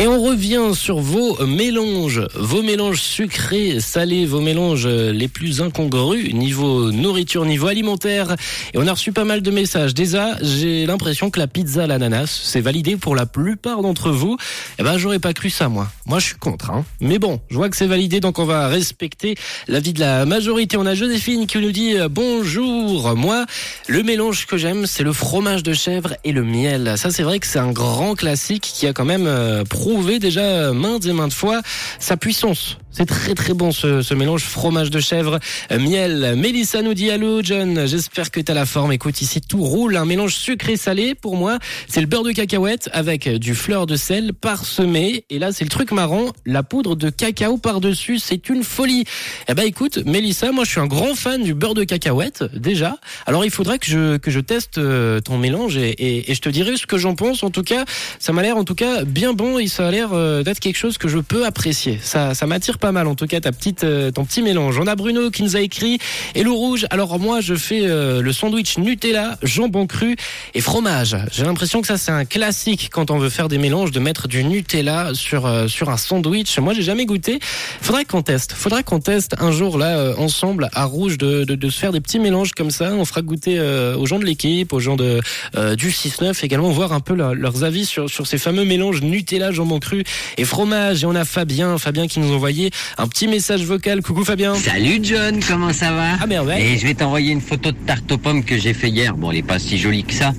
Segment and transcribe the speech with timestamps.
[0.00, 6.34] Et on revient sur vos mélanges, vos mélanges sucrés, salés, vos mélanges les plus incongrus
[6.34, 8.34] niveau nourriture, niveau alimentaire.
[8.72, 9.94] Et on a reçu pas mal de messages.
[9.94, 14.36] Déjà, j'ai l'impression que la pizza à l'ananas, c'est validé pour la plupart d'entre vous.
[14.80, 15.88] Eh ben, j'aurais pas cru ça, moi.
[16.06, 16.84] Moi, je suis contre, hein.
[17.00, 19.36] Mais bon, je vois que c'est validé, donc on va respecter
[19.68, 20.76] l'avis de la majorité.
[20.76, 23.14] On a Joséphine qui nous dit euh, bonjour.
[23.14, 23.46] Moi,
[23.86, 26.94] le mélange que j'aime, c'est le fromage de chèvre et le miel.
[26.96, 30.72] Ça, c'est vrai que c'est un grand classique qui a quand même euh, prouvé déjà
[30.72, 31.60] maintes et maintes fois
[31.98, 32.78] sa puissance.
[32.96, 35.40] C'est très très bon ce, ce, mélange fromage de chèvre,
[35.72, 36.34] euh, miel.
[36.36, 38.92] Mélissa nous dit allô John, j'espère que t'as la forme.
[38.92, 41.58] Écoute ici tout roule, un mélange sucré-salé pour moi.
[41.88, 45.24] C'est le beurre de cacahuète avec du fleur de sel parsemé.
[45.28, 49.06] Et là c'est le truc marrant, la poudre de cacao par-dessus, c'est une folie.
[49.48, 52.98] Eh ben écoute Mélissa, moi je suis un grand fan du beurre de cacahuète déjà.
[53.26, 56.40] Alors il faudrait que je que je teste euh, ton mélange et, et, et je
[56.40, 57.42] te dirai ce que j'en pense.
[57.42, 57.86] En tout cas,
[58.20, 60.78] ça m'a l'air en tout cas bien bon et ça a l'air euh, d'être quelque
[60.78, 61.98] chose que je peux apprécier.
[62.00, 64.78] Ça ça m'attire pas mal en tout cas ta petite euh, ton petit mélange.
[64.78, 65.98] On a Bruno qui nous a écrit
[66.38, 66.86] loup rouge.
[66.90, 70.16] Alors moi je fais euh, le sandwich Nutella, jambon cru
[70.52, 71.16] et fromage.
[71.32, 74.28] J'ai l'impression que ça c'est un classique quand on veut faire des mélanges de mettre
[74.28, 76.58] du Nutella sur euh, sur un sandwich.
[76.58, 77.38] Moi j'ai jamais goûté.
[77.80, 78.52] Faudrait qu'on teste.
[78.52, 81.90] Faudrait qu'on teste un jour là euh, ensemble à rouge de, de, de se faire
[81.92, 82.92] des petits mélanges comme ça.
[82.92, 85.22] On fera goûter euh, aux gens de l'équipe, aux gens de
[85.56, 89.00] euh, du 6-9 également voir un peu leur- leurs avis sur sur ces fameux mélanges
[89.00, 90.04] Nutella, jambon cru
[90.36, 91.02] et fromage.
[91.02, 94.02] Et on a Fabien, Fabien qui nous a envoyé un petit message vocal.
[94.02, 94.54] Coucou Fabien.
[94.54, 96.16] Salut John, comment ça va?
[96.20, 96.62] Ah, merveille.
[96.64, 99.16] Et je vais t'envoyer une photo de tarte aux pommes que j'ai fait hier.
[99.16, 100.32] Bon, elle est pas si jolie que ça,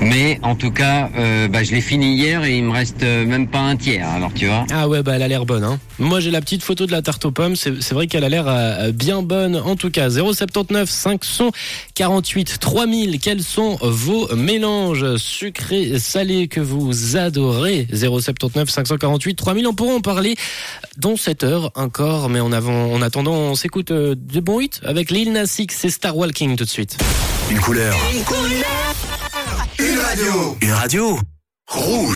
[0.00, 3.24] mais en tout cas, euh, bah, je l'ai fini hier et il me reste euh,
[3.26, 4.08] même pas un tiers.
[4.08, 4.66] Alors tu vois.
[4.72, 5.64] Ah ouais, bah elle a l'air bonne.
[5.64, 5.78] Hein.
[5.98, 7.56] Moi j'ai la petite photo de la tarte aux pommes.
[7.56, 9.56] C'est c'est vrai qu'elle a l'air euh, bien bonne.
[9.56, 13.20] En tout cas, 079 548 3000.
[13.20, 17.86] Quels sont vos mélanges sucrés salés que vous adorez?
[17.92, 19.66] 079 548 3000.
[19.66, 20.36] On pourra en parler
[20.96, 22.28] dans cette heure encore.
[22.28, 25.84] Mais en avant, en attendant, on s'écoute euh, de bons hits avec Lil Nas X
[25.84, 26.96] et Star Walking tout de suite.
[27.50, 27.94] Une couleur.
[29.78, 30.56] Une radio.
[30.60, 31.18] Une radio.
[31.68, 32.10] Rouge.